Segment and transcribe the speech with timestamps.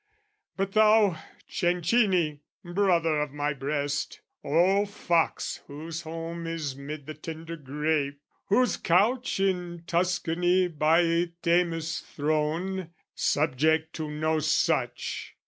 [0.57, 7.55] "But thou, Cencini, brother of my breast, "O fox, whose home is 'mid the tender
[7.55, 15.35] grape, "Whose couch in Tuscany by Themis' throne, "Subject to no such...